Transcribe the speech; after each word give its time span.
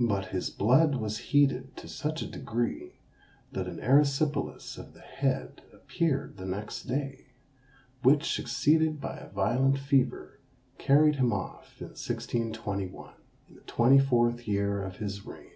But 0.00 0.28
his 0.28 0.48
blood 0.48 0.94
was 0.94 1.18
heated 1.18 1.76
to 1.76 1.88
such 1.88 2.22
a 2.22 2.26
degree, 2.26 2.94
that 3.52 3.66
an 3.68 3.80
erysipelas 3.80 4.78
of 4.78 4.94
the 4.94 5.02
head 5.02 5.60
appeared 5.74 6.38
the 6.38 6.46
next 6.46 6.84
day, 6.84 7.26
which, 8.02 8.34
succeeded 8.34 8.98
by 8.98 9.18
a 9.18 9.28
violent 9.28 9.78
fever, 9.78 10.40
carried 10.78 11.16
him 11.16 11.34
off 11.34 11.76
in 11.82 11.88
1621, 11.88 13.12
in 13.50 13.56
the 13.56 13.60
twenty 13.66 13.98
fourth 13.98 14.48
year 14.48 14.82
of 14.82 14.96
his 14.96 15.26
reign. 15.26 15.50